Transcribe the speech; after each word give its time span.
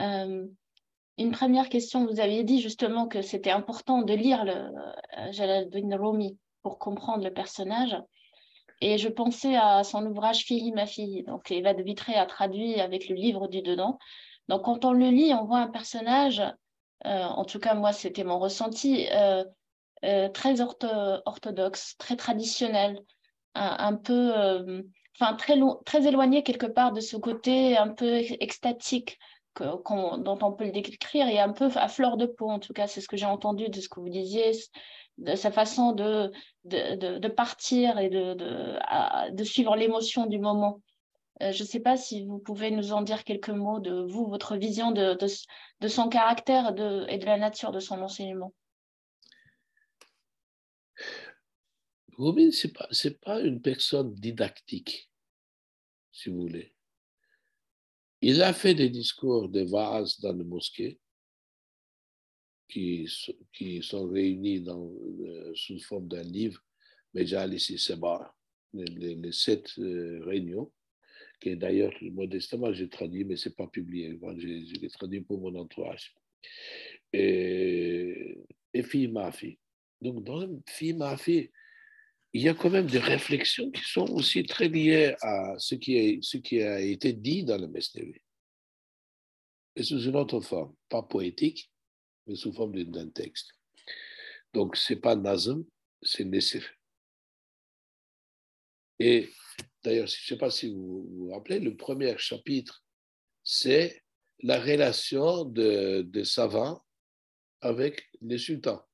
une 0.00 1.32
première 1.32 1.68
question, 1.68 2.06
vous 2.06 2.20
aviez 2.20 2.44
dit 2.44 2.60
justement 2.60 3.06
que 3.06 3.22
c'était 3.22 3.50
important 3.50 4.02
de 4.02 4.14
lire 4.14 4.44
le 4.44 4.70
Jalaluddin 5.32 5.96
Rumi 5.96 6.38
pour 6.62 6.78
comprendre 6.78 7.24
le 7.24 7.32
personnage. 7.32 7.96
Et 8.80 8.96
je 8.96 9.08
pensais 9.08 9.56
à 9.56 9.84
son 9.84 10.06
ouvrage 10.06 10.44
Fille, 10.44 10.72
ma 10.72 10.86
fille. 10.86 11.22
Donc, 11.24 11.50
Eva 11.50 11.74
de 11.74 11.82
Vitré 11.82 12.14
a 12.14 12.26
traduit 12.26 12.80
avec 12.80 13.08
le 13.08 13.14
livre 13.14 13.46
du 13.46 13.60
dedans. 13.62 13.98
Donc, 14.48 14.64
quand 14.64 14.84
on 14.84 14.92
le 14.92 15.08
lit, 15.10 15.34
on 15.34 15.44
voit 15.44 15.58
un 15.58 15.68
personnage, 15.68 16.42
euh, 17.06 17.22
en 17.24 17.44
tout 17.44 17.58
cas, 17.58 17.74
moi, 17.74 17.92
c'était 17.92 18.24
mon 18.24 18.38
ressenti, 18.38 19.06
euh, 19.12 19.44
euh, 20.04 20.28
très 20.30 20.60
orthodoxe, 20.60 21.96
très 21.98 22.16
traditionnel, 22.16 23.00
un, 23.54 23.96
peu, 23.96 24.32
enfin, 25.18 25.34
très, 25.34 25.58
très 25.84 26.06
éloigné 26.06 26.42
quelque 26.42 26.66
part 26.66 26.92
de 26.92 27.00
ce 27.00 27.16
côté 27.16 27.76
un 27.76 27.88
peu 27.88 28.22
extatique 28.40 29.18
dont 29.58 30.38
on 30.42 30.52
peut 30.52 30.64
le 30.64 30.72
décrire 30.72 31.28
et 31.28 31.38
un 31.38 31.52
peu 31.52 31.68
à 31.74 31.88
fleur 31.88 32.16
de 32.16 32.26
peau, 32.26 32.50
en 32.50 32.58
tout 32.58 32.72
cas, 32.72 32.86
c'est 32.86 33.00
ce 33.00 33.08
que 33.08 33.16
j'ai 33.16 33.26
entendu 33.26 33.68
de 33.68 33.80
ce 33.80 33.88
que 33.88 34.00
vous 34.00 34.08
disiez, 34.08 34.52
de 35.18 35.34
sa 35.34 35.50
façon 35.50 35.92
de, 35.92 36.30
de, 36.64 37.18
de, 37.18 37.28
partir 37.28 37.98
et 37.98 38.08
de, 38.08 38.34
de, 39.30 39.44
suivre 39.44 39.76
l'émotion 39.76 40.26
du 40.26 40.38
moment. 40.38 40.80
Euh, 41.42 41.52
je 41.52 41.62
ne 41.62 41.68
sais 41.68 41.80
pas 41.80 41.96
si 41.96 42.26
vous 42.26 42.38
pouvez 42.38 42.70
nous 42.70 42.92
en 42.92 43.02
dire 43.02 43.24
quelques 43.24 43.50
mots 43.50 43.80
de 43.80 44.02
vous, 44.02 44.26
votre 44.26 44.56
vision 44.56 44.92
de, 44.92 45.16
de, 45.80 45.88
son 45.88 46.08
caractère 46.08 46.74
et 47.08 47.18
de 47.18 47.26
la 47.26 47.38
nature 47.38 47.72
de 47.72 47.80
son 47.80 48.00
enseignement. 48.02 48.52
Rubin, 52.18 52.50
ce 52.50 52.66
n'est 52.66 52.72
pas, 52.72 52.88
pas 53.22 53.40
une 53.40 53.62
personne 53.62 54.14
didactique, 54.14 55.10
si 56.12 56.28
vous 56.28 56.40
voulez. 56.40 56.74
Il 58.22 58.42
a 58.42 58.52
fait 58.52 58.74
des 58.74 58.90
discours 58.90 59.48
de 59.48 59.62
vase 59.62 60.20
dans 60.20 60.32
les 60.32 60.44
mosquées 60.44 60.98
qui, 62.68 63.08
sont 63.82 64.08
réunis 64.08 64.64
euh, 64.68 65.52
sous 65.54 65.80
forme 65.80 66.06
d'un 66.06 66.22
livre, 66.22 66.62
Mejal 67.14 67.54
ici 67.54 67.78
Seba, 67.78 68.34
les, 68.72 69.14
les, 69.16 69.32
sept 69.32 69.72
euh, 69.78 70.22
réunions, 70.24 70.70
qui 71.40 71.56
d'ailleurs, 71.56 71.92
modestement, 72.02 72.72
j'ai 72.72 72.88
traduit, 72.88 73.24
mais 73.24 73.36
ce 73.36 73.48
n'est 73.48 73.54
pas 73.54 73.66
publié. 73.66 74.16
je, 74.36 74.80
l'ai 74.80 74.90
traduit 74.90 75.22
pour 75.22 75.40
mon 75.40 75.58
entourage. 75.58 76.14
Et, 77.12 78.38
et. 78.74 78.84
Donc, 80.00 80.24
dans 80.24 80.46
fille, 80.68 81.50
il 82.32 82.42
y 82.42 82.48
a 82.48 82.54
quand 82.54 82.70
même 82.70 82.86
des 82.86 82.98
réflexions 82.98 83.70
qui 83.70 83.82
sont 83.82 84.08
aussi 84.10 84.44
très 84.44 84.68
liées 84.68 85.16
à 85.20 85.58
ce 85.58 85.74
qui, 85.74 86.62
a 86.62 86.80
été 86.80 87.12
dit 87.12 87.44
dans 87.44 87.58
le 87.58 87.66
Mesnevi. 87.66 88.20
Et 89.76 89.82
sous 89.82 90.00
une 90.00 90.16
autre 90.16 90.40
forme, 90.40 90.74
pas 90.88 91.02
poétique, 91.02 91.70
mais 92.26 92.36
sous 92.36 92.52
forme 92.52 92.84
d'un 92.84 93.08
texte. 93.08 93.52
Donc, 94.52 94.76
ce 94.76 94.92
n'est 94.92 95.00
pas 95.00 95.16
Nazm, 95.16 95.64
c'est 96.02 96.24
Nesef. 96.24 96.76
Et 98.98 99.28
d'ailleurs, 99.82 100.06
je 100.06 100.16
ne 100.16 100.26
sais 100.26 100.36
pas 100.36 100.50
si 100.50 100.72
vous 100.72 101.08
vous 101.10 101.30
rappelez, 101.32 101.58
le 101.58 101.76
premier 101.76 102.16
chapitre, 102.18 102.84
c'est 103.42 104.04
la 104.42 104.60
relation 104.60 105.44
des 105.44 106.04
de 106.04 106.24
savants 106.24 106.84
avec 107.60 108.08
les 108.20 108.38
sultans. 108.38 108.84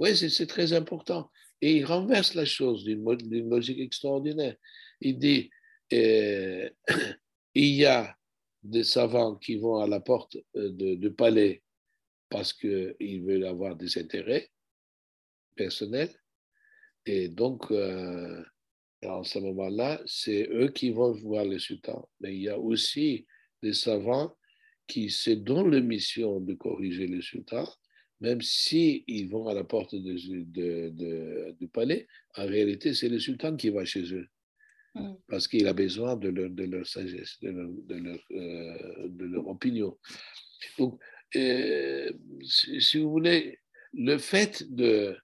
Oui, 0.00 0.16
c'est 0.16 0.46
très 0.46 0.72
important. 0.72 1.30
Et 1.60 1.76
il 1.76 1.84
renverse 1.84 2.34
la 2.34 2.46
chose 2.46 2.84
d'une 2.84 3.50
logique 3.50 3.80
extraordinaire. 3.80 4.56
Il 5.02 5.18
dit, 5.18 5.50
euh, 5.92 6.70
il 7.54 7.74
y 7.74 7.84
a 7.84 8.16
des 8.62 8.82
savants 8.82 9.36
qui 9.36 9.56
vont 9.56 9.76
à 9.76 9.86
la 9.86 10.00
porte 10.00 10.38
euh, 10.56 10.70
du 10.70 11.12
palais 11.12 11.62
parce 12.30 12.54
qu'ils 12.54 13.22
veulent 13.22 13.44
avoir 13.44 13.76
des 13.76 13.98
intérêts 13.98 14.50
personnels. 15.54 16.14
Et 17.04 17.28
donc, 17.28 17.70
euh, 17.70 18.42
ce 19.02 19.38
moment-là, 19.38 20.00
c'est 20.06 20.48
eux 20.50 20.68
qui 20.68 20.92
vont 20.92 21.12
voir 21.12 21.44
le 21.44 21.58
sultan. 21.58 22.08
Mais 22.20 22.34
il 22.34 22.42
y 22.42 22.48
a 22.48 22.58
aussi 22.58 23.26
des 23.62 23.74
savants 23.74 24.34
qui 24.86 25.10
se 25.10 25.30
donnent 25.30 25.70
la 25.70 25.80
mission 25.80 26.40
de 26.40 26.54
corriger 26.54 27.06
le 27.06 27.20
sultan, 27.20 27.68
même 28.20 28.40
s'ils 28.42 29.04
ils 29.06 29.28
vont 29.28 29.48
à 29.48 29.54
la 29.54 29.64
porte 29.64 29.94
du 29.94 31.68
palais, 31.72 32.06
en 32.36 32.46
réalité, 32.46 32.94
c'est 32.94 33.08
le 33.08 33.18
sultan 33.18 33.56
qui 33.56 33.70
va 33.70 33.84
chez 33.84 34.12
eux. 34.14 34.28
Mm. 34.94 35.14
parce 35.28 35.46
qu'il 35.46 35.68
a 35.68 35.72
besoin 35.72 36.16
de 36.16 36.30
leur, 36.30 36.50
de 36.50 36.64
leur 36.64 36.86
sagesse, 36.86 37.38
de 37.40 37.50
leur, 37.50 37.68
de 37.68 37.94
leur, 37.94 38.18
euh, 38.32 39.08
de 39.08 39.24
leur 39.26 39.46
opinion. 39.46 39.96
Donc, 40.78 41.00
euh, 41.36 42.12
si, 42.42 42.98
vous 42.98 43.10
voulez, 43.10 43.60
le 43.92 44.18
fait 44.18 44.64
de, 44.68 45.16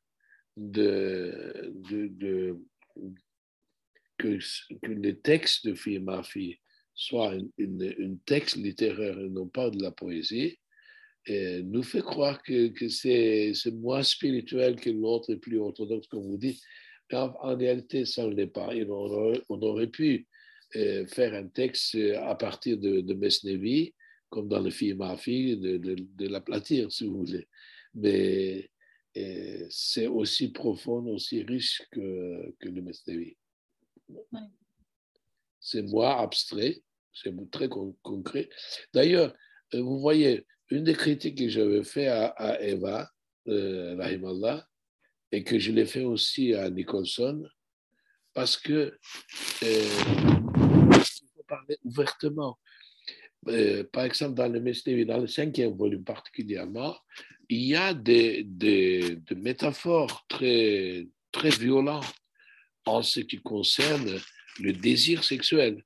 de, 0.57 1.73
de, 1.75 2.57
que, 4.17 4.39
que, 4.83 4.93
les 4.93 5.19
textes 5.19 5.67
de 5.67 5.75
Fille 5.75 5.99
ma 5.99 6.23
fille 6.23 6.59
soient 6.95 7.35
un 7.35 8.17
texte 8.25 8.57
littéraire 8.57 9.19
et 9.19 9.29
non 9.29 9.49
pas 9.49 9.71
de 9.71 9.83
la 9.83 9.91
poésie, 9.91 10.59
et 11.27 11.47
euh, 11.47 11.63
nous 11.63 11.83
fait 11.83 12.03
croire 12.03 12.43
que, 12.43 12.69
que 12.69 12.89
c'est 12.89 13.53
moins 13.73 14.03
spirituel 14.03 14.77
que 14.77 14.91
l'autre 14.91 15.33
et 15.33 15.37
plus 15.37 15.59
orthodoxe, 15.59 16.07
comme 16.07 16.23
vous 16.23 16.39
dites 16.39 16.61
en, 17.13 17.57
réalité, 17.57 18.05
ça 18.05 18.27
ne 18.27 18.35
l'est 18.35 18.49
pas. 18.49 18.71
on, 18.75 19.63
aurait, 19.63 19.87
pu 19.87 20.27
euh, 20.75 21.07
faire 21.07 21.35
un 21.35 21.47
texte 21.47 21.95
euh, 21.95 22.21
à 22.21 22.35
partir 22.35 22.79
de, 22.79 23.01
de 23.01 23.15
Mesnevi, 23.15 23.95
comme 24.29 24.49
dans 24.49 24.59
le 24.61 24.71
film 24.71 24.99
Ma 24.99 25.17
fille, 25.17 25.57
de, 25.57 25.77
de, 25.77 25.97
de 25.99 26.29
l'aplatir, 26.29 26.91
si 26.91 27.07
vous 27.07 27.25
voulez. 27.25 27.47
Mais 27.95 28.71
c'est 29.71 30.09
aussi 30.09 30.53
profond, 30.53 31.07
aussi 31.07 31.43
riche 31.43 31.81
que, 31.91 32.55
que 32.59 32.69
le 32.69 32.83
Mesnevi. 32.83 33.37
C'est 35.59 35.83
moins 35.83 36.19
abstrait, 36.19 36.83
c'est 37.15 37.33
très 37.51 37.69
concret. 37.69 38.51
D'ailleurs, 38.93 39.33
vous 39.73 39.99
voyez, 40.01 40.45
une 40.71 40.85
des 40.85 40.95
critiques 40.95 41.39
que 41.39 41.49
j'avais 41.49 41.85
fait 41.85 42.09
à, 42.09 42.61
Eva, 42.63 43.11
euh, 43.49 43.97
Rahimallah, 43.97 44.67
et 45.33 45.45
que 45.45 45.59
je 45.59 45.73
l'ai 45.73 45.87
fait 45.87 46.05
aussi 46.05 46.55
à 46.55 46.71
Nicholson, 46.71 47.49
parce 48.33 48.57
que 48.57 48.99
euh, 49.63 49.89
il 50.93 51.29
faut 51.35 51.45
parler 51.47 51.79
ouvertement. 51.85 52.59
Euh, 53.49 53.85
par 53.93 54.05
exemple, 54.05 54.35
dans 54.35 54.53
le 54.53 55.05
dans 55.05 55.27
cinquième 55.27 55.77
volume 55.77 56.05
particulièrement, 56.05 56.97
il 57.49 57.63
y 57.63 57.77
a 57.77 57.95
des, 57.95 58.43
des, 58.43 59.17
des 59.17 59.35
métaphores 59.37 60.27
très, 60.29 61.07
très 61.31 61.51
violentes 61.51 62.13
en 62.85 63.03
ce 63.03 63.21
qui 63.21 63.41
concerne 63.41 64.19
le 64.61 64.73
désir 64.73 65.23
sexuel. 65.23 65.85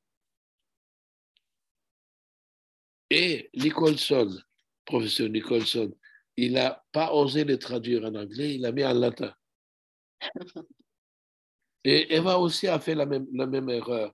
Et 3.11 3.51
Nicholson, 3.55 4.41
professeur 4.91 5.29
Nicholson, 5.29 5.91
il 6.37 6.53
n'a 6.55 6.83
pas 6.93 7.13
osé 7.13 7.45
le 7.45 7.59
traduire 7.59 8.05
en 8.05 8.15
anglais, 8.15 8.57
il 8.57 8.63
l'a 8.63 8.73
mis 8.73 8.85
en 8.85 8.93
latin. 8.93 9.33
Et 11.85 12.15
Eva 12.15 12.39
aussi 12.39 12.67
a 12.69 12.79
fait 12.79 12.95
la 12.95 13.07
même, 13.07 13.27
la 13.33 13.47
même 13.47 13.71
erreur. 13.71 14.13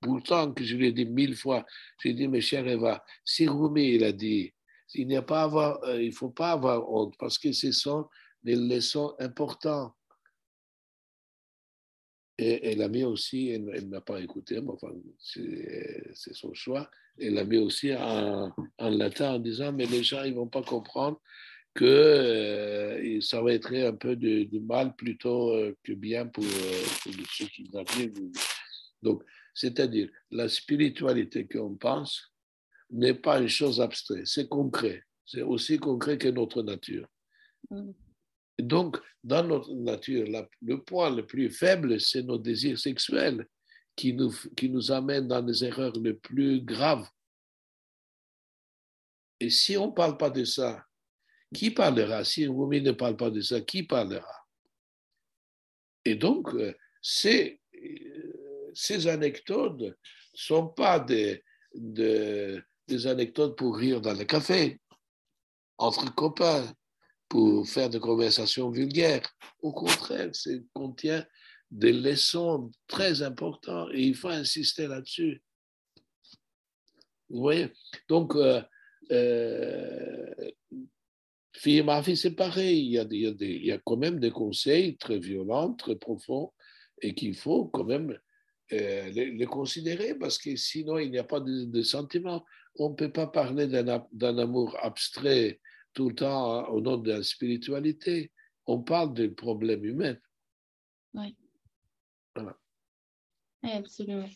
Pourtant, 0.00 0.52
que 0.52 0.62
je 0.62 0.76
lui 0.76 0.86
ai 0.86 0.92
dit 0.92 1.06
mille 1.06 1.34
fois, 1.34 1.66
j'ai 2.00 2.12
dit, 2.12 2.28
mes 2.28 2.40
chers 2.40 2.66
Eva, 2.68 3.04
si 3.24 3.48
Rumi, 3.48 3.94
il 3.94 4.04
a 4.04 4.12
dit, 4.12 4.54
il 4.94 5.22
pas 5.22 5.42
avoir, 5.42 5.82
euh, 5.84 6.00
il 6.00 6.12
faut 6.12 6.30
pas 6.30 6.52
avoir 6.52 6.88
honte 6.88 7.14
parce 7.18 7.38
que 7.38 7.52
ce 7.52 7.72
sont 7.72 8.06
des 8.42 8.54
leçons 8.54 9.14
importantes. 9.18 9.94
Et 12.40 12.70
elle 12.70 12.82
a 12.82 12.88
mis 12.88 13.02
aussi, 13.02 13.48
elle, 13.48 13.88
n'a 13.88 14.00
pas 14.00 14.20
écouté, 14.20 14.60
mais 14.60 14.70
enfin, 14.70 14.92
c'est 15.18 16.34
son 16.34 16.54
choix, 16.54 16.88
elle 17.18 17.36
a 17.36 17.44
mis 17.44 17.58
aussi 17.58 17.92
en, 17.92 18.54
en, 18.78 18.90
latin 18.90 19.34
en 19.34 19.38
disant, 19.40 19.72
mais 19.72 19.86
les 19.86 20.04
gens, 20.04 20.22
ils 20.22 20.34
vont 20.34 20.46
pas 20.46 20.62
comprendre 20.62 21.20
que 21.74 21.84
euh, 21.84 23.20
ça 23.20 23.40
va 23.42 23.52
être 23.52 23.72
un 23.74 23.92
peu 23.92 24.16
de, 24.16 24.48
mal 24.60 24.94
plutôt 24.96 25.52
euh, 25.52 25.76
que 25.84 25.92
bien 25.92 26.26
pour, 26.26 26.44
euh, 26.44 26.82
pour 27.02 27.12
ceux 27.30 27.46
qui 27.46 27.68
arrivent. 27.74 28.14
Donc, 29.02 29.22
c'est-à-dire, 29.54 30.08
la 30.30 30.48
spiritualité 30.48 31.46
qu'on 31.46 31.76
pense 31.76 32.32
n'est 32.90 33.14
pas 33.14 33.40
une 33.40 33.48
chose 33.48 33.80
abstraite, 33.80 34.26
c'est 34.26 34.48
concret. 34.48 35.02
C'est 35.24 35.42
aussi 35.42 35.78
concret 35.78 36.18
que 36.18 36.28
notre 36.28 36.62
nature. 36.62 37.06
Mm. 37.70 37.90
Donc, 38.58 38.98
dans 39.22 39.44
notre 39.44 39.72
nature, 39.74 40.26
le 40.62 40.82
point 40.82 41.10
le 41.10 41.24
plus 41.26 41.50
faible, 41.50 42.00
c'est 42.00 42.22
nos 42.22 42.38
désirs 42.38 42.78
sexuels 42.78 43.46
qui 43.98 44.14
nous, 44.14 44.92
amènent 44.92 45.26
dans 45.26 45.44
les 45.44 45.64
erreurs 45.64 45.92
les 45.94 46.14
plus 46.14 46.60
graves. 46.60 47.08
Et 49.40 49.50
si 49.50 49.76
on 49.76 49.88
ne 49.88 49.92
parle 49.92 50.16
pas 50.16 50.30
de 50.30 50.44
ça, 50.44 50.84
qui 51.52 51.70
parlera? 51.70 52.24
Si 52.24 52.46
Rumi 52.46 52.80
ne 52.80 52.92
parle 52.92 53.16
pas 53.16 53.30
de 53.30 53.40
ça, 53.40 53.60
qui 53.60 53.82
parlera? 53.82 54.46
Et 56.04 56.14
donc, 56.14 56.54
euh, 56.54 56.74
ces, 57.02 57.60
euh, 57.74 58.70
ces 58.74 59.06
anecdotes 59.08 59.80
ne 59.80 59.92
sont 60.34 60.68
pas 60.68 61.00
des, 61.00 61.42
de, 61.74 62.62
des 62.86 63.06
anecdotes 63.06 63.56
pour 63.56 63.76
rire 63.76 64.00
dans 64.00 64.14
le 64.14 64.24
café, 64.24 64.80
entre 65.76 66.14
copains, 66.14 66.72
pour 67.28 67.68
faire 67.68 67.90
des 67.90 68.00
conversations 68.00 68.70
vulgaires. 68.70 69.28
Au 69.60 69.72
contraire, 69.72 70.30
ça 70.32 70.50
contient 70.72 71.24
des 71.70 71.92
leçons 71.92 72.70
très 72.86 73.22
importantes 73.22 73.90
et 73.92 74.02
il 74.02 74.14
faut 74.14 74.28
insister 74.28 74.86
là-dessus. 74.86 75.42
Vous 77.28 77.40
voyez? 77.40 77.68
Donc, 78.08 78.34
euh, 78.36 78.62
euh, 79.10 80.50
fille 81.52 81.82
ma 81.82 82.02
fille, 82.02 82.16
c'est 82.16 82.34
pareil. 82.34 82.98
Il 83.10 83.62
y, 83.62 83.72
a, 83.72 83.78
quand 83.84 83.98
même 83.98 84.18
des 84.18 84.30
conseils 84.30 84.96
très 84.96 85.18
violents, 85.18 85.74
très 85.74 85.96
profonds 85.96 86.52
et 87.02 87.14
qu'il 87.14 87.36
faut 87.36 87.66
quand 87.66 87.84
même 87.84 88.18
euh, 88.72 89.10
les, 89.10 89.46
considérer 89.46 90.14
parce 90.14 90.38
que 90.38 90.56
sinon 90.56 90.98
il 90.98 91.10
n'y 91.10 91.18
a 91.18 91.24
pas 91.24 91.40
de, 91.40 91.64
de 91.64 91.82
sentiment. 91.82 92.44
On 92.76 92.90
ne 92.90 92.94
peut 92.94 93.12
pas 93.12 93.26
parler 93.26 93.66
d'un 93.66 94.38
amour 94.38 94.76
abstrait 94.80 95.60
tout 95.94 96.08
le 96.10 96.14
temps 96.14 96.54
hein, 96.54 96.64
au 96.68 96.80
nom 96.80 96.96
de 96.96 97.10
la 97.12 97.22
spiritualité. 97.22 98.32
On 98.66 98.82
parle 98.82 99.14
des 99.14 99.28
problèmes 99.28 99.84
humains. 99.84 100.16
Oui. 101.14 101.36
Voilà. 102.34 102.56
absolument. 103.62 104.28